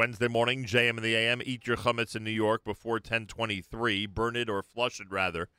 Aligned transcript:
Wednesday 0.00 0.28
morning, 0.28 0.64
JM 0.64 0.96
in 0.96 1.02
the 1.02 1.14
AM. 1.14 1.42
Eat 1.44 1.66
your 1.66 1.76
chametz 1.76 2.16
in 2.16 2.24
New 2.24 2.30
York 2.30 2.64
before 2.64 2.94
1023. 2.94 4.06
Burn 4.06 4.34
it 4.34 4.48
or 4.48 4.62
flush 4.62 4.98
it, 4.98 5.08
rather, 5.10 5.50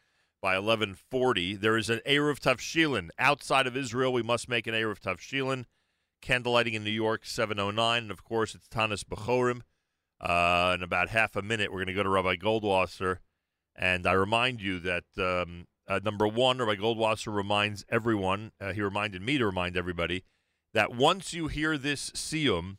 by 0.41 0.57
1140. 0.57 1.57
There 1.57 1.77
is 1.77 1.91
an 1.91 2.01
Eruv 2.07 2.39
Tavshilin. 2.39 3.09
Outside 3.19 3.67
of 3.67 3.77
Israel, 3.77 4.12
we 4.12 4.23
must 4.23 4.49
make 4.49 4.65
an 4.65 4.73
Eruv 4.73 4.99
Tavshilin. 4.99 5.65
Candlelighting 6.23 6.73
in 6.73 6.83
New 6.83 6.89
York, 6.89 7.23
709. 7.23 8.01
And, 8.01 8.09
of 8.09 8.23
course, 8.23 8.55
it's 8.55 8.67
Tanis 8.67 9.04
Bechorim. 9.04 9.62
Uh, 10.19 10.73
in 10.76 10.82
about 10.82 11.10
half 11.10 11.36
a 11.36 11.44
minute, 11.44 11.71
we're 11.71 11.86
going 11.86 11.86
to 11.86 11.94
go 11.94 12.02
to 12.02 12.10
Rabbi 12.10 12.38
Goldwasser. 12.38 13.18
And 13.76 14.08
I 14.08 14.14
remind 14.14 14.60
you 14.60 14.80
that, 14.80 15.04
um, 15.20 15.68
uh, 15.88 16.00
number 16.04 16.28
one, 16.28 16.58
Rabbi 16.58 16.82
Goldwasser 16.82 17.32
reminds 17.32 17.86
everyone, 17.89 18.54
uh, 18.60 18.73
he 18.73 18.82
reminded 18.82 19.21
me 19.21 19.38
to 19.38 19.46
remind 19.46 19.78
everybody, 19.78 20.23
that 20.73 20.96
once 20.96 21.32
you 21.32 21.48
hear 21.48 21.78
this 21.78 22.10
siyum, 22.10 22.78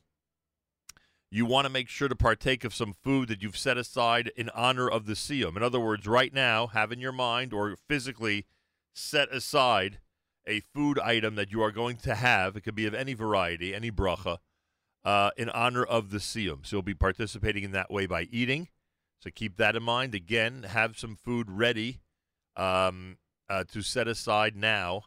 you 1.35 1.47
want 1.47 1.65
to 1.65 1.73
make 1.73 1.89
sure 1.89 2.09
to 2.09 2.15
partake 2.15 2.63
of 2.63 2.75
some 2.75 2.93
food 2.93 3.29
that 3.29 3.43
you've 3.43 3.57
set 3.57 3.79
aside 3.79 4.31
in 4.37 4.51
honor 4.51 4.87
of 4.87 5.07
the 5.07 5.15
siyum. 5.15 5.57
In 5.57 5.63
other 5.63 5.81
words, 5.81 6.07
right 6.07 6.33
now, 6.33 6.67
have 6.69 6.93
in 6.93 7.01
your 7.01 7.13
mind 7.13 7.55
or 7.55 7.75
physically 7.89 8.45
set 8.95 9.33
aside 9.33 9.99
a 10.47 10.61
food 10.61 10.99
item 10.99 11.35
that 11.37 11.51
you 11.51 11.63
are 11.63 11.71
going 11.71 11.97
to 11.97 12.15
have. 12.15 12.55
It 12.55 12.61
could 12.61 12.75
be 12.75 12.85
of 12.85 12.93
any 12.93 13.15
variety, 13.15 13.75
any 13.75 13.91
bracha, 13.91 14.39
uh, 15.07 15.31
in 15.39 15.49
honor 15.49 15.85
of 15.85 16.11
the 16.11 16.19
siyum. 16.19 16.67
So 16.67 16.77
you'll 16.77 16.83
be 16.83 16.93
participating 16.93 17.65
in 17.65 17.73
that 17.73 17.91
way 17.91 18.05
by 18.05 18.29
eating. 18.31 18.69
So 19.19 19.31
keep 19.35 19.57
that 19.57 19.75
in 19.75 19.83
mind. 19.83 20.15
Again, 20.15 20.65
have 20.65 20.99
some 20.99 21.17
food 21.17 21.51
ready 21.51 22.01
um, 22.57 23.17
uh, 23.49 23.65
to 23.73 23.81
set 23.81 24.07
aside 24.07 24.55
now 24.55 25.05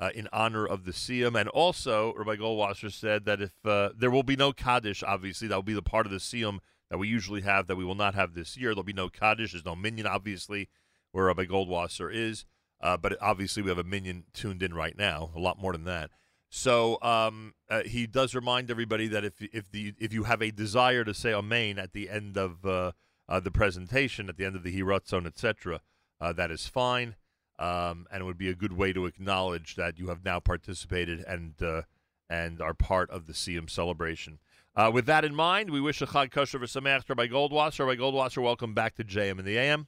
uh, 0.00 0.10
in 0.14 0.28
honor 0.32 0.66
of 0.66 0.84
the 0.84 0.92
Siyum. 0.92 1.38
And 1.38 1.48
also, 1.48 2.14
Rabbi 2.14 2.36
Goldwasser 2.36 2.92
said 2.92 3.24
that 3.24 3.40
if 3.40 3.52
uh, 3.64 3.90
there 3.96 4.10
will 4.10 4.22
be 4.22 4.36
no 4.36 4.52
Kaddish, 4.52 5.02
obviously, 5.02 5.48
that 5.48 5.54
will 5.54 5.62
be 5.62 5.74
the 5.74 5.82
part 5.82 6.06
of 6.06 6.12
the 6.12 6.18
Siyum 6.18 6.58
that 6.90 6.98
we 6.98 7.08
usually 7.08 7.42
have 7.42 7.66
that 7.66 7.76
we 7.76 7.84
will 7.84 7.94
not 7.94 8.14
have 8.14 8.34
this 8.34 8.56
year. 8.56 8.70
There'll 8.70 8.82
be 8.82 8.92
no 8.92 9.08
Kaddish. 9.08 9.52
There's 9.52 9.64
no 9.64 9.76
minyan, 9.76 10.06
obviously, 10.06 10.68
where 11.12 11.26
Rabbi 11.26 11.44
Goldwasser 11.44 12.12
is. 12.12 12.44
Uh, 12.80 12.96
but 12.96 13.16
obviously, 13.20 13.62
we 13.62 13.70
have 13.70 13.78
a 13.78 13.84
minyan 13.84 14.24
tuned 14.32 14.62
in 14.62 14.74
right 14.74 14.96
now, 14.96 15.30
a 15.34 15.38
lot 15.38 15.58
more 15.58 15.72
than 15.72 15.84
that. 15.84 16.10
So 16.50 16.98
um, 17.02 17.54
uh, 17.68 17.82
he 17.82 18.06
does 18.06 18.34
remind 18.34 18.70
everybody 18.70 19.08
that 19.08 19.24
if 19.24 19.42
if 19.42 19.72
the 19.72 19.94
if 19.98 20.12
you 20.12 20.24
have 20.24 20.40
a 20.40 20.52
desire 20.52 21.02
to 21.02 21.12
say 21.12 21.32
Amen 21.32 21.80
at 21.80 21.92
the 21.92 22.08
end 22.08 22.36
of 22.36 22.64
uh, 22.64 22.92
uh, 23.28 23.40
the 23.40 23.50
presentation, 23.50 24.28
at 24.28 24.36
the 24.36 24.44
end 24.44 24.54
of 24.54 24.62
the 24.62 24.78
Hiratzon, 24.78 25.26
etc., 25.26 25.80
that 26.20 26.50
is 26.50 26.66
fine 26.66 27.16
um, 27.58 28.06
and 28.10 28.22
it 28.22 28.24
would 28.24 28.38
be 28.38 28.48
a 28.48 28.54
good 28.54 28.72
way 28.72 28.92
to 28.92 29.06
acknowledge 29.06 29.76
that 29.76 29.98
you 29.98 30.08
have 30.08 30.24
now 30.24 30.40
participated 30.40 31.20
and 31.20 31.54
uh, 31.62 31.82
and 32.28 32.60
are 32.60 32.74
part 32.74 33.10
of 33.10 33.26
the 33.26 33.32
Siyum 33.32 33.68
celebration. 33.68 34.38
Uh, 34.76 34.90
with 34.92 35.06
that 35.06 35.24
in 35.24 35.34
mind, 35.34 35.70
we 35.70 35.80
wish 35.80 36.02
a 36.02 36.06
Chag 36.06 36.32
Kosher 36.32 36.58
V'Sameach 36.58 37.08
Rabbi 37.08 37.28
Goldwasser. 37.28 37.86
Rabbi 37.86 38.00
Goldwasser, 38.00 38.42
welcome 38.42 38.74
back 38.74 38.96
to 38.96 39.04
JM 39.04 39.38
in 39.38 39.44
the 39.44 39.56
AM. 39.56 39.86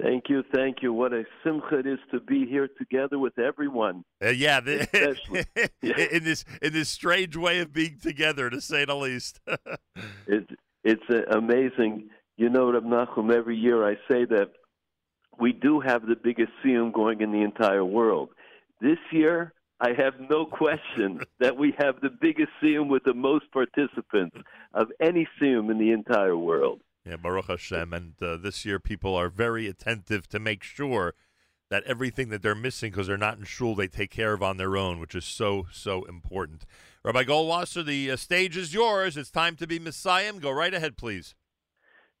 Thank 0.00 0.24
you, 0.28 0.42
thank 0.54 0.78
you. 0.80 0.92
What 0.92 1.12
a 1.12 1.24
simcha 1.44 1.80
it 1.80 1.86
is 1.86 1.98
to 2.10 2.20
be 2.20 2.46
here 2.46 2.68
together 2.78 3.18
with 3.18 3.38
everyone. 3.38 4.04
Uh, 4.24 4.28
yeah, 4.28 4.60
the, 4.60 4.88
in 5.82 6.24
this 6.24 6.44
in 6.62 6.72
this 6.72 6.88
strange 6.88 7.36
way 7.36 7.58
of 7.58 7.72
being 7.72 7.98
together, 8.00 8.48
to 8.48 8.60
say 8.60 8.84
the 8.84 8.94
least. 8.94 9.40
it, 10.26 10.48
it's 10.84 11.02
amazing. 11.30 12.08
You 12.36 12.48
know, 12.48 12.72
Rab 12.72 12.84
Nachum, 12.84 13.30
every 13.30 13.56
year 13.56 13.86
I 13.86 13.96
say 14.08 14.24
that 14.24 14.52
we 15.38 15.52
do 15.52 15.80
have 15.80 16.06
the 16.06 16.16
biggest 16.16 16.52
siyum 16.64 16.92
going 16.92 17.20
in 17.20 17.32
the 17.32 17.42
entire 17.42 17.84
world. 17.84 18.30
This 18.80 18.98
year, 19.12 19.52
I 19.80 19.92
have 19.92 20.14
no 20.28 20.44
question 20.60 21.20
that 21.38 21.56
we 21.56 21.74
have 21.78 22.00
the 22.00 22.10
biggest 22.10 22.50
siyum 22.62 22.88
with 22.88 23.04
the 23.04 23.14
most 23.14 23.50
participants 23.52 24.36
of 24.74 24.88
any 25.00 25.26
siyum 25.40 25.70
in 25.70 25.78
the 25.78 25.92
entire 25.92 26.36
world. 26.36 26.80
Yeah, 27.04 27.16
Baruch 27.16 27.46
Hashem. 27.46 27.92
And 27.92 28.14
uh, 28.20 28.36
this 28.36 28.64
year, 28.64 28.78
people 28.78 29.14
are 29.14 29.28
very 29.28 29.66
attentive 29.66 30.28
to 30.28 30.38
make 30.38 30.62
sure 30.62 31.14
that 31.70 31.84
everything 31.84 32.28
that 32.28 32.42
they're 32.42 32.54
missing 32.54 32.90
because 32.90 33.06
they're 33.06 33.16
not 33.16 33.38
in 33.38 33.44
shul, 33.44 33.74
they 33.74 33.86
take 33.86 34.10
care 34.10 34.32
of 34.32 34.42
on 34.42 34.56
their 34.56 34.76
own, 34.76 34.98
which 34.98 35.14
is 35.14 35.24
so, 35.24 35.66
so 35.72 36.04
important. 36.04 36.66
Rabbi 37.04 37.24
Goldwasser, 37.24 37.84
the 37.86 38.10
uh, 38.10 38.16
stage 38.16 38.56
is 38.56 38.74
yours. 38.74 39.16
It's 39.16 39.30
time 39.30 39.56
to 39.56 39.66
be 39.66 39.78
Mesayem. 39.78 40.40
Go 40.40 40.50
right 40.50 40.74
ahead, 40.74 40.96
please. 40.96 41.34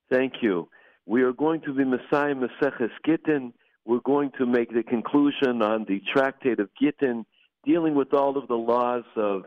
Thank 0.08 0.34
you. 0.40 0.68
We 1.06 1.22
are 1.22 1.32
going 1.32 1.62
to 1.62 1.72
be 1.72 1.84
Mesayem 1.84 2.46
Maseches 2.46 2.90
Gittin. 3.04 3.52
We're 3.84 4.00
going 4.00 4.30
to 4.38 4.46
make 4.46 4.72
the 4.72 4.82
conclusion 4.82 5.62
on 5.62 5.84
the 5.88 6.02
Tractate 6.14 6.60
of 6.60 6.68
Gittin, 6.80 7.24
dealing 7.64 7.94
with 7.94 8.12
all 8.12 8.36
of 8.36 8.46
the 8.48 8.54
laws 8.54 9.04
of 9.16 9.42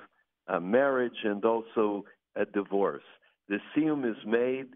uh, 0.47 0.59
marriage 0.59 1.18
and 1.24 1.44
also 1.46 2.06
a 2.36 2.46
divorce. 2.46 3.03
The 3.47 3.59
siyum 3.75 4.09
is 4.09 4.18
made 4.25 4.68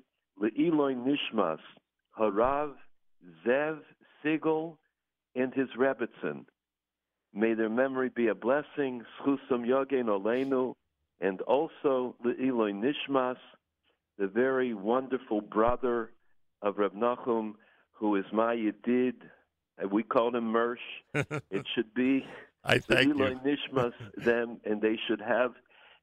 Le'iloi 0.41 0.95
Nishmas, 0.95 1.59
Harav, 2.17 2.73
Zev, 3.45 3.79
Segal, 4.23 4.77
and 5.35 5.53
his 5.53 5.67
Rebbitzin. 5.77 6.45
May 7.33 7.53
their 7.53 7.69
memory 7.69 8.09
be 8.15 8.27
a 8.27 8.35
blessing, 8.35 9.03
Schusam 9.19 9.65
Yogen 9.65 10.05
Olenu, 10.05 10.75
and 11.19 11.41
also 11.41 12.15
Le'iloi 12.23 12.73
Nishmas, 12.73 13.37
the 14.17 14.27
very 14.27 14.73
wonderful 14.73 15.41
brother 15.41 16.11
of 16.61 16.77
Reb 16.77 16.93
Nachum, 16.93 17.53
who 17.91 18.15
is 18.15 18.25
my 18.31 18.55
Yedid. 18.55 19.15
We 19.91 20.03
call 20.03 20.35
him 20.35 20.51
Mersh. 20.51 20.77
it 21.13 21.65
should 21.75 21.93
be 21.93 22.25
I 22.63 22.79
thank 22.79 23.07
you. 23.07 23.13
Nishmas 23.15 23.93
them, 24.17 24.59
and 24.65 24.81
they 24.81 24.99
should 25.07 25.21
have 25.21 25.53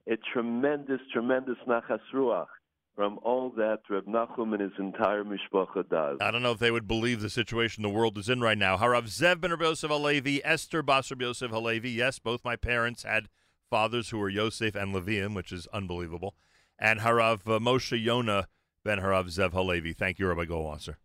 a 0.08 0.16
tremendous, 0.32 1.00
tremendous 1.12 1.56
nachas 1.68 2.00
ruach 2.14 2.46
from 2.94 3.18
all 3.22 3.50
that 3.56 3.80
Reb 3.90 4.06
Nachum 4.06 4.52
and 4.52 4.60
his 4.60 4.72
entire 4.78 5.24
mishpacha 5.24 5.88
does. 5.88 6.18
I 6.20 6.30
don't 6.30 6.42
know 6.42 6.52
if 6.52 6.58
they 6.58 6.70
would 6.70 6.86
believe 6.86 7.20
the 7.20 7.30
situation 7.30 7.82
the 7.82 7.88
world 7.88 8.16
is 8.18 8.28
in 8.28 8.40
right 8.40 8.56
now. 8.56 8.76
Harav 8.76 9.04
Zev 9.04 9.40
ben 9.40 9.50
Rabbi 9.50 9.64
Yosef 9.64 9.90
Halevi, 9.90 10.44
Esther 10.44 10.82
Basar 10.82 11.20
Yosef 11.20 11.50
Halevi. 11.50 11.90
Yes, 11.90 12.18
both 12.18 12.44
my 12.44 12.56
parents 12.56 13.02
had 13.02 13.28
fathers 13.68 14.10
who 14.10 14.18
were 14.18 14.28
Yosef 14.28 14.74
and 14.76 14.94
Levium, 14.94 15.34
which 15.34 15.52
is 15.52 15.66
unbelievable. 15.72 16.34
And 16.78 17.00
Harav 17.00 17.40
uh, 17.46 17.58
Moshe 17.58 18.00
Yonah 18.00 18.46
Ben 18.84 18.98
Harav 18.98 19.26
Zev 19.28 19.52
Halevi. 19.52 19.94
Thank 19.94 20.18
you, 20.18 20.28
Rabbi 20.28 20.44
Goldwasser. 20.44 20.96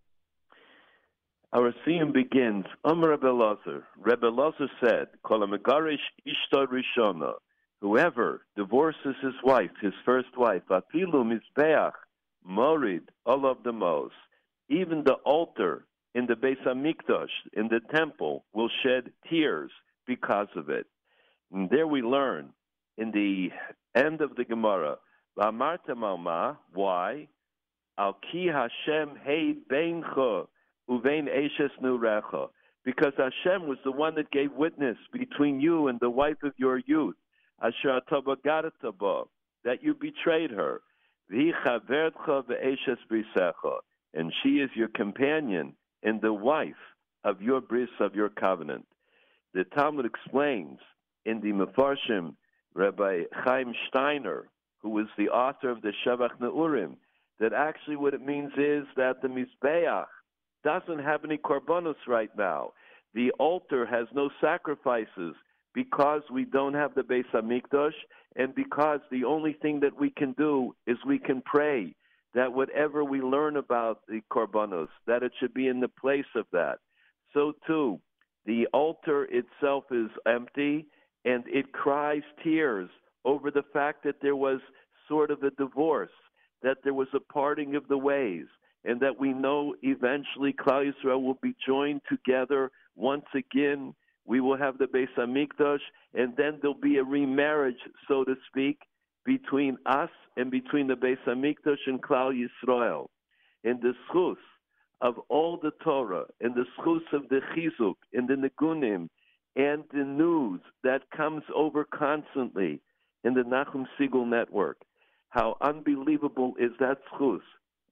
Our 1.53 1.73
theme 1.85 2.12
begins. 2.12 2.66
Um 2.84 3.03
Rebbe 3.03 3.31
Lazar. 3.31 3.88
Rebbe 3.97 4.28
Lazar 4.28 4.69
said, 4.84 5.07
ishtar 5.23 6.67
rishona. 6.67 7.34
Whoever 7.81 8.45
divorces 8.57 9.16
his 9.22 9.34
wife, 9.44 9.72
his 9.81 9.94
first 10.06 10.38
wife, 10.38 10.63
afilu 10.69 11.23
mizbeach, 11.23 11.94
morid, 12.44 13.09
all 13.25 13.50
of 13.50 13.63
the 13.63 13.72
most, 13.72 14.13
even 14.67 15.03
the 15.06 15.13
altar 15.25 15.85
in 16.13 16.25
the 16.25 16.34
Beis 16.34 16.61
Hamikdash, 16.66 17.31
in 17.53 17.69
the 17.69 17.79
temple, 17.96 18.44
will 18.53 18.69
shed 18.84 19.13
tears 19.29 19.72
because 20.06 20.50
of 20.57 20.69
it. 20.69 20.88
And 21.53 21.69
there 21.69 21.88
we 21.88 22.01
learn 22.01 22.50
in 22.97 23.11
the 23.11 23.51
end 23.96 24.19
of 24.19 24.35
the 24.35 24.44
Gemara, 24.44 24.97
why? 26.73 27.28
Al 27.99 28.17
ki 28.31 28.47
Hashem 28.47 29.17
hey 29.25 29.57
beincha 29.69 30.47
uvein 30.89 31.27
eshes 31.27 31.71
nurecha. 31.83 32.47
Because 32.85 33.13
Hashem 33.17 33.67
was 33.67 33.77
the 33.83 33.91
one 33.91 34.15
that 34.15 34.31
gave 34.31 34.53
witness 34.53 34.97
between 35.11 35.59
you 35.59 35.89
and 35.89 35.99
the 35.99 36.09
wife 36.09 36.41
of 36.43 36.53
your 36.57 36.77
youth, 36.77 37.17
Asher 37.61 37.99
that 39.65 39.83
you 39.83 39.93
betrayed 39.93 40.51
her. 40.51 40.81
And 44.13 44.33
she 44.41 44.49
is 44.59 44.69
your 44.75 44.87
companion 44.87 45.75
and 46.01 46.21
the 46.21 46.33
wife 46.33 46.95
of 47.25 47.41
your 47.41 47.59
bris, 47.59 47.89
of 47.99 48.16
your 48.16 48.29
covenant. 48.29 48.87
The 49.53 49.66
Talmud 49.66 50.05
explains 50.05 50.79
in 51.25 51.41
the 51.41 51.51
Mefarshim, 51.51 52.35
Rabbi 52.73 53.23
Chaim 53.33 53.73
Steiner, 53.89 54.47
who 54.81 54.89
was 54.89 55.07
the 55.17 55.29
author 55.29 55.69
of 55.69 55.81
the 55.81 55.91
Shevach 56.05 56.39
Neurim, 56.39 56.95
that 57.40 57.53
actually 57.53 57.96
what 57.96 58.14
it 58.14 58.26
means 58.26 58.52
is 58.58 58.86
that 58.96 59.22
the 59.22 59.28
Mizbeach 59.28 60.06
doesn't 60.64 61.00
have 61.00 61.24
any 61.24 61.38
korbanos 61.38 61.96
right 62.08 62.30
now. 62.38 62.72
The 63.14 63.32
altar 63.40 63.86
has 63.86 64.08
no 64.14 64.30
sacrifices 64.41 65.36
because 65.74 66.22
we 66.32 66.46
don't 66.46 66.74
have 66.74 66.94
the 66.96 67.02
Beis 67.02 67.24
Hamikdash, 67.34 67.94
and 68.36 68.53
because 68.53 69.00
the 69.12 69.24
only 69.24 69.53
thing 69.53 69.80
that 69.80 70.00
we 70.00 70.09
can 70.09 70.34
do 70.34 70.76
is 70.86 70.97
we 71.06 71.20
can 71.20 71.41
pray 71.46 71.96
that 72.34 72.53
whatever 72.53 73.03
we 73.03 73.22
learn 73.22 73.58
about 73.58 74.02
the 74.08 74.22
korbanos, 74.32 74.90
that 75.08 75.24
it 75.24 75.32
should 75.40 75.53
be 75.53 75.68
in 75.68 75.80
the 75.80 75.88
place 75.88 76.26
of 76.36 76.46
that. 76.52 76.80
So 77.34 77.53
too, 77.66 78.00
the 78.46 78.68
altar 78.74 79.28
itself 79.32 79.86
is 79.91 80.09
empty, 80.28 80.86
and 81.26 81.44
it 81.47 81.72
cries 81.72 82.22
tears 82.44 82.90
over 83.26 83.52
the 83.52 83.64
fact 83.74 84.03
that 84.03 84.22
there 84.22 84.36
was 84.36 84.59
sort 85.08 85.32
of 85.32 85.44
a 85.44 85.52
divorce 85.52 86.12
that 86.64 86.78
there 86.84 86.94
was 86.94 87.08
a 87.14 87.20
parting 87.20 87.76
of 87.76 87.88
the 87.88 87.97
ways, 87.97 88.46
and 88.85 89.00
that 89.02 89.20
we 89.20 89.34
know 89.34 89.76
eventually 89.82 90.53
Klal 90.53 90.91
Yisrael 90.91 91.22
will 91.22 91.40
be 91.41 91.56
joined 91.66 92.02
together 92.09 92.72
once 92.96 93.26
again. 93.35 93.94
We 94.26 94.41
will 94.41 94.58
have 94.58 94.78
the 94.78 94.85
Beis 94.85 95.08
Hamikdash, 95.17 95.82
and 96.14 96.35
then 96.38 96.59
there'll 96.61 96.79
be 96.79 96.97
a 96.97 97.03
remarriage, 97.03 97.79
so 98.08 98.23
to 98.23 98.35
speak, 98.47 98.79
between 99.26 99.78
us 99.85 100.09
and 100.38 100.50
between 100.50 100.88
the 100.88 100.96
Beis 100.96 101.17
Hamikdash 101.26 101.88
and 101.88 102.02
Klal 102.02 102.34
Yisrael, 102.34 103.08
in 103.64 103.79
the 103.82 103.94
schus 104.09 104.38
of 105.02 105.16
all 105.29 105.58
the 105.62 105.72
Torah, 105.84 106.26
in 106.41 106.53
the 106.53 106.66
schus 106.78 107.14
of 107.14 107.28
the 107.29 107.41
chizuk, 107.55 107.96
in 108.14 108.28
the 108.28 108.35
nigunim, 108.35 109.09
and 109.55 109.84
the 109.91 110.03
news 110.03 110.62
that 110.84 111.09
comes 111.16 111.44
over 111.55 111.85
constantly 111.85 112.82
in 113.23 113.34
the 113.34 113.41
Nachum 113.41 113.85
Segal 114.00 114.28
network. 114.28 114.78
How 115.29 115.58
unbelievable 115.61 116.55
is 116.59 116.72
that 116.79 116.99
schus 117.14 117.41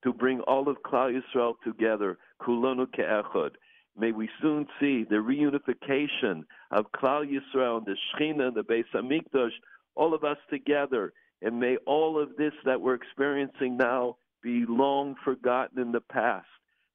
to 0.03 0.11
bring 0.11 0.41
all 0.41 0.69
of 0.69 0.77
Klal 0.83 1.19
Yisrael 1.19 1.53
together, 1.63 2.17
kulonu 2.41 2.87
ke'echad. 2.87 3.51
May 3.95 4.11
we 4.11 4.29
soon 4.41 4.67
see 4.79 5.03
the 5.03 5.15
reunification 5.15 6.43
of 6.71 6.91
Klal 6.91 7.25
Yisrael, 7.25 7.77
and 7.77 7.85
the 7.85 7.95
Shechina, 7.95 8.53
the 8.53 8.63
Beis 8.63 8.85
Hamikdash, 8.93 9.53
all 9.95 10.13
of 10.13 10.23
us 10.23 10.37
together, 10.49 11.13
and 11.41 11.59
may 11.59 11.77
all 11.85 12.19
of 12.19 12.35
this 12.37 12.53
that 12.65 12.81
we're 12.81 12.95
experiencing 12.95 13.77
now 13.77 14.17
be 14.41 14.65
long 14.67 15.15
forgotten 15.23 15.79
in 15.79 15.91
the 15.91 16.01
past. 16.01 16.47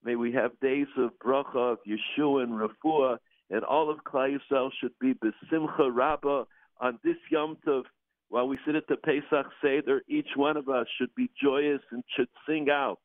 May 0.04 0.16
we 0.16 0.32
have 0.32 0.58
days 0.60 0.88
of 0.96 1.10
bracha, 1.24 1.72
of 1.72 1.78
Yeshua 1.86 2.42
and 2.42 2.52
Refuah, 2.52 3.18
and 3.50 3.64
all 3.64 3.90
of 3.90 3.98
Klal 4.04 4.36
Yisrael 4.36 4.70
should 4.80 4.98
be 5.00 5.14
besimcha 5.14 5.94
rabbah 5.94 6.44
on 6.80 6.98
this 7.04 7.16
Yom 7.30 7.56
Tov. 7.66 7.84
While 8.32 8.48
we 8.48 8.58
sit 8.64 8.76
at 8.76 8.86
the 8.88 8.96
Pesach 8.96 9.46
Seder, 9.60 10.00
each 10.08 10.30
one 10.36 10.56
of 10.56 10.70
us 10.70 10.86
should 10.96 11.14
be 11.14 11.30
joyous 11.38 11.82
and 11.90 12.02
should 12.16 12.30
sing 12.48 12.70
out 12.70 12.98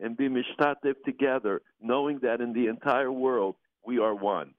and 0.00 0.16
be 0.16 0.28
mishtatev 0.28 0.94
together, 1.04 1.62
knowing 1.80 2.18
that 2.24 2.40
in 2.40 2.52
the 2.52 2.66
entire 2.66 3.12
world 3.12 3.54
we 3.86 4.00
are 4.00 4.12
one. 4.12 4.54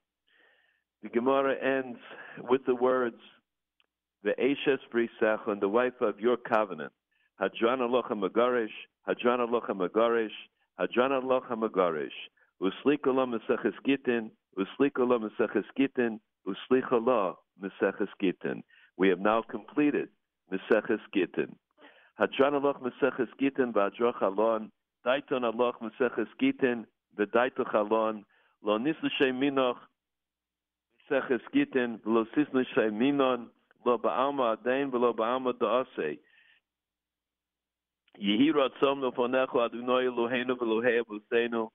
The 1.02 1.10
Gemara 1.10 1.56
ends 1.62 1.98
with 2.38 2.64
the 2.64 2.74
words, 2.74 3.20
"The 4.22 4.34
Eshes 4.38 4.80
Brisach, 4.90 5.60
the 5.60 5.68
wife 5.68 6.00
of 6.00 6.18
your 6.18 6.38
covenant, 6.38 6.94
Hadran 7.38 7.80
Alocha 7.80 8.18
Magarish, 8.18 8.72
Hadran 9.06 9.46
Alocha 9.46 9.76
Magarish, 9.76 10.32
Hadran 10.80 11.10
Alocha 11.20 11.52
Magarish, 11.52 12.18
Uslik 12.62 13.00
Olam 13.00 13.38
Meseches 13.38 13.74
Gitin, 13.86 14.30
Uslik 14.56 14.92
Olam 14.92 15.28
Meseches 15.28 15.66
Gitin, 15.78 16.18
Uslik 16.46 16.90
Allah 16.90 17.34
Meseches 17.60 18.08
Gitin." 18.22 18.62
We 18.96 19.08
have 19.08 19.20
now 19.20 19.42
completed 19.42 20.08
Meseches 20.52 21.00
Gitin. 21.14 21.54
Hadran 22.18 22.52
Aloch 22.60 22.80
Meseches 22.80 23.28
Gitin, 23.40 23.72
V'Adroch 23.72 24.20
Alon, 24.22 24.70
Daiton 25.04 25.42
Aloch 25.42 25.74
Meseches 25.82 26.28
Gitin, 26.40 26.84
V'Daito 27.18 27.64
Chalon, 27.72 28.24
Lo 28.62 28.78
Nislishay 28.78 29.32
Minoch, 29.32 29.78
Meseches 31.10 31.40
Gitin, 31.54 32.00
V'Lo 32.00 32.24
Sislishay 32.36 32.92
Minon, 32.92 33.46
Lo 33.84 33.98
Ba'alma 33.98 34.56
Adain, 34.56 34.90
V'Lo 34.90 35.12
Ba'alma 35.14 35.52
Da'asei. 35.54 36.18
Yehi 38.22 38.52
Ratzom 38.52 39.02
Lefonecho 39.02 39.64
Adonai 39.64 40.04
Eloheinu 40.04 40.56
V'Elohei 40.56 41.02
Avuseinu, 41.02 41.70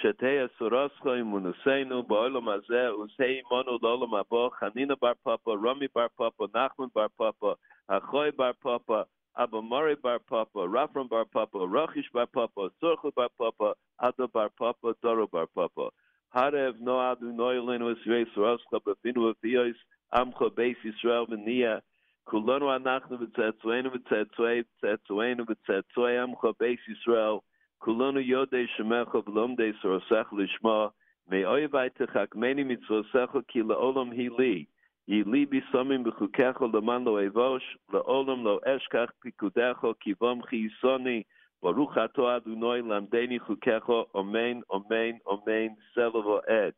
Shetei 0.00 0.48
Asurascha 0.48 1.20
Imunuseinu, 1.20 2.06
Ba'olam 2.06 2.46
Hazeh, 2.46 2.96
Usei 2.96 3.42
Imonu 3.42 3.78
L'Olam 3.82 4.14
Abo, 4.14 4.50
Chanina 4.58 4.98
Bar 4.98 5.14
Papa, 5.22 5.56
Rami 5.56 5.86
Bar 5.94 6.08
Papa, 6.16 6.48
Nachman 6.48 6.90
Bar 6.94 7.10
Papa, 7.18 7.56
Achoy 7.90 8.34
Bar 8.34 8.54
Papa, 8.62 9.06
Abamari 9.38 10.00
Bar 10.00 10.18
Papa, 10.20 10.60
Rafram 10.60 11.10
Bar 11.10 11.26
Papa, 11.26 11.58
Rachish 11.58 12.10
Bar 12.12 12.26
Papa, 12.26 12.70
Surchu 12.82 13.14
Bar 13.14 13.28
Papa, 13.38 13.74
Ado 14.00 14.28
Bar 14.28 14.48
Papa, 14.58 14.94
Doro 15.02 15.26
Bar 15.26 15.46
Papa. 15.54 15.90
Harev 16.34 16.80
no 16.80 16.98
Adonai 16.98 17.56
Elenu 17.56 17.94
Esrei 17.94 18.24
Surascha 18.34 18.80
Befinu 18.86 19.34
Avios, 19.34 19.74
Amcha 20.14 20.50
Beis 20.50 20.76
Yisrael 20.82 21.28
V'Nia, 21.28 21.82
Kulonu 22.26 22.72
Anachnu 22.72 23.20
V'Tzetzuenu 23.20 23.92
V'Tzetzue, 23.92 24.64
V'Tzetzuenu 24.82 25.46
V'Tzetzue, 25.46 26.16
Amcha 26.24 26.54
Beis 26.58 26.78
Yisrael, 26.88 27.40
Kulonu 27.81 28.21
Yodei 28.25 28.67
Shemecha 28.77 29.23
V'Lomdei 29.23 29.73
Sorosech 29.83 30.27
Lishma, 30.31 30.91
May 31.29 31.43
Oyevai 31.43 31.89
Techakmeni 31.97 32.65
Mitzvosecha 32.65 33.41
Ki 33.47 33.61
La'olam 33.61 34.13
Hili, 34.13 34.67
Yili 35.09 35.45
Bisomim 35.45 36.05
B'Chukecha 36.05 36.73
Leman 36.73 37.05
Lo 37.05 37.15
Evosh, 37.15 37.61
La'olam 37.93 38.43
Lo 38.43 38.59
Eshkach 38.67 39.09
Pikudecha 39.25 39.93
Kivom 40.05 40.41
Chi 40.49 40.67
Yisoni, 40.67 41.25
Baruch 41.61 41.97
Ato 41.97 42.27
Adonai 42.27 42.81
Lamdeni 42.81 43.39
Chukecha, 43.39 44.05
Amen, 44.15 44.63
Amen, 44.73 45.19
Amen, 45.31 45.77
Selav 45.95 46.41
Ed. 46.49 46.73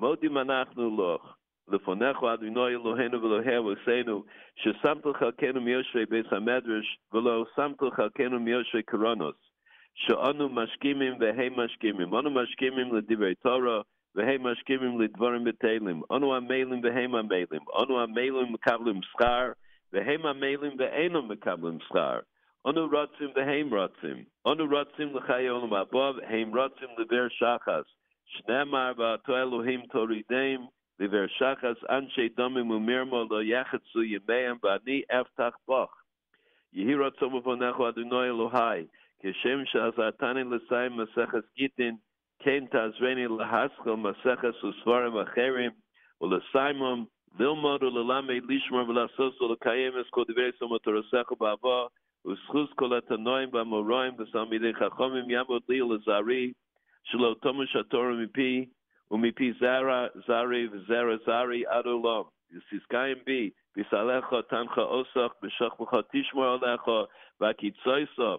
Modim 0.00 0.36
Anachnu 0.36 0.96
Loch, 0.96 1.36
לפניך 1.72 2.16
אדוני 2.22 2.66
אלוהינו 2.66 3.22
ואלוהי 3.22 3.58
אבותינו, 3.58 4.24
ששמת 4.56 5.06
חלקנו 5.18 5.60
מיושבי 5.60 6.06
בית 6.06 6.32
המדרש, 6.32 6.98
ולא 7.12 7.44
שמת 7.56 7.92
חלקנו 7.92 8.40
מיושבי 8.40 8.82
קרונוס, 8.82 9.36
She'anu 10.03 10.49
mashkimim 10.49 11.19
vehe 11.19 11.49
mashkimim. 11.55 12.13
Anu 12.13 12.29
mashkimim 12.29 12.91
l'divrei 12.91 13.35
Torah 13.41 13.83
vehe 14.15 14.37
mashkimim 14.37 14.99
l'dvarim 14.99 15.47
b'teilim. 15.47 16.01
Anu 16.09 16.27
amelim 16.37 16.81
vehe 16.83 17.07
amelim. 17.07 17.63
Anu 17.79 17.95
amelim 18.05 18.55
mekablim 18.55 19.01
schar 19.11 19.55
vehe 19.93 20.17
amelim 20.17 20.77
ve'enu 20.77 21.21
mekablim 21.29 21.79
schar. 21.89 22.23
Anu 22.65 22.89
ratzim 22.89 23.33
veheim 23.35 23.69
ratzim. 23.71 24.25
Anu 24.45 24.67
ratzim 24.67 25.13
l'chayi 25.13 25.47
olam 25.47 25.71
abov 25.71 26.21
heim 26.27 26.51
ratzim 26.51 26.91
l'ver 26.97 27.29
shachas. 27.41 27.85
Shnemar 28.35 28.95
v'ato 28.95 29.29
Elohim 29.29 29.87
torideim 29.93 30.67
l'ver 30.99 31.29
shachas 31.39 31.77
anshe 31.89 32.29
domim 32.35 32.67
umirmo 32.67 33.29
lo 33.29 33.41
yachetzu 33.41 34.03
yemeim 34.03 34.59
v'ani 34.59 35.05
eftach 35.09 35.53
boch. 35.65 35.91
Yehi 36.75 36.95
ratzomu 36.99 37.41
vonecho 37.41 37.87
Adonai 37.87 38.27
Elohai. 38.27 38.89
Keshem 39.24 39.64
Shazatani 39.74 40.44
L'Sayim 40.50 40.96
Maseches 40.96 41.44
Gitin. 41.58 41.98
Ken 42.42 42.68
Tazreni 42.72 43.28
L'Haschel 43.28 43.96
Maseches 43.96 44.54
Usvarim 44.62 45.24
Acherim. 45.24 45.70
U'Lesaimum. 46.22 47.06
Lilmod 47.38 47.80
U'Lelamed 47.82 48.42
Lishmar 48.42 48.86
V'Lasoso 48.86 49.50
L'Kayem 49.50 50.00
Es 50.00 50.06
Kol 50.12 50.24
Divrei 50.26 50.52
Somotorosecho 50.60 51.36
Ba'ava. 51.38 51.88
U'Schus 52.26 52.68
Kol 52.76 53.00
Atanoim 53.00 53.50
Ba'Moroim 53.50 54.16
V'Samidei 54.16 54.74
Chachomim 54.74 55.28
Yamod 55.28 55.62
Li 55.68 55.82
L'Zari. 55.82 56.54
Shelo 57.12 57.34
Tomush 57.42 57.74
HaTorah 57.76 58.18
Mipi. 58.18 58.68
ומיפי 59.10 59.52
זרע 59.52 60.06
זרי 60.26 60.68
וזרע 60.72 61.16
זרי 61.26 61.66
עד 61.66 61.86
עולם. 61.86 62.22
יסיסקיים 62.50 63.18
בי, 63.26 63.50
ביסעליך 63.76 64.26
תנך 64.48 64.78
אוסך, 64.78 65.32
בשוכבך 65.42 65.94
תשמור 66.12 66.44
עליך, 66.44 66.82
והקיצויסו 67.40 68.38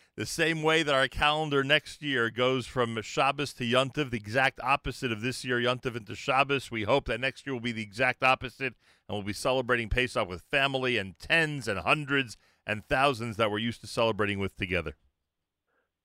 the 0.17 0.25
same 0.25 0.61
way 0.61 0.83
that 0.83 0.93
our 0.93 1.07
calendar 1.07 1.63
next 1.63 2.01
year 2.01 2.29
goes 2.29 2.67
from 2.67 3.01
Shabbos 3.01 3.53
to 3.53 3.63
Yontiv, 3.63 4.11
the 4.11 4.17
exact 4.17 4.59
opposite 4.61 5.11
of 5.11 5.21
this 5.21 5.45
year, 5.45 5.59
Yontiv 5.59 5.95
into 5.95 6.15
Shabbos, 6.15 6.69
we 6.69 6.83
hope 6.83 7.05
that 7.05 7.19
next 7.19 7.45
year 7.45 7.53
will 7.53 7.61
be 7.61 7.71
the 7.71 7.81
exact 7.81 8.23
opposite, 8.23 8.73
and 9.07 9.17
we'll 9.17 9.23
be 9.23 9.33
celebrating 9.33 9.89
Pesach 9.89 10.27
with 10.27 10.41
family 10.41 10.97
and 10.97 11.17
tens 11.17 11.67
and 11.67 11.79
hundreds 11.79 12.37
and 12.67 12.85
thousands 12.87 13.37
that 13.37 13.49
we're 13.49 13.59
used 13.59 13.81
to 13.81 13.87
celebrating 13.87 14.39
with 14.39 14.55
together. 14.57 14.95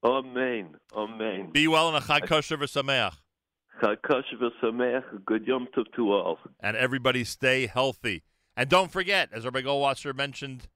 Amen. 0.05 0.77
Amen. 0.95 1.51
Be 1.53 1.67
well 1.67 1.89
and 1.89 1.97
a 1.97 2.01
Chag 2.01 2.27
Kosher 2.27 2.57
v'Sameach. 2.57 3.15
Chag 3.83 3.97
Kosher 4.03 4.37
v'Sameach. 4.41 5.25
Good 5.25 5.47
Yom 5.47 5.67
Tov 5.77 5.85
to 5.97 6.13
all. 6.13 6.39
And 6.61 6.77
everybody 6.77 7.25
stay 7.25 7.67
healthy. 7.67 8.23
And 8.57 8.71
don't 8.71 8.93
forget, 8.93 9.31
as 9.33 9.45
Rabbi 9.45 9.63
Goldwasser 9.63 10.15
mentioned, 10.15 10.69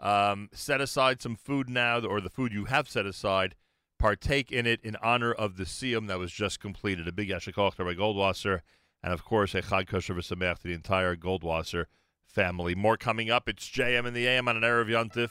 um, 0.00 0.48
set 0.52 0.80
aside 0.80 1.22
some 1.22 1.36
food 1.36 1.68
now, 1.68 2.00
or 2.00 2.20
the 2.20 2.30
food 2.30 2.52
you 2.52 2.66
have 2.66 2.88
set 2.88 3.06
aside. 3.06 3.54
Partake 3.98 4.52
in 4.52 4.66
it 4.66 4.80
in 4.82 4.96
honor 4.96 5.32
of 5.32 5.56
the 5.56 5.64
Siyum 5.64 6.06
that 6.08 6.18
was 6.18 6.30
just 6.30 6.60
completed. 6.60 7.08
A 7.08 7.12
big 7.12 7.30
Yashikoch 7.30 7.76
to 7.76 7.84
Rabbi 7.84 7.98
Goldwasser. 7.98 8.60
And 9.02 9.12
of 9.12 9.24
course, 9.24 9.54
a 9.54 9.62
Chag 9.62 9.86
Kosher 9.86 10.14
to 10.20 10.58
the 10.62 10.72
entire 10.74 11.16
Goldwasser 11.16 11.86
family. 12.26 12.74
More 12.74 12.96
coming 12.96 13.30
up. 13.30 13.48
It's 13.48 13.68
JM 13.68 14.06
in 14.06 14.12
the 14.12 14.26
AM 14.26 14.48
on 14.48 14.56
an 14.56 14.62
Erev 14.62 14.88
Yontif. 14.88 15.30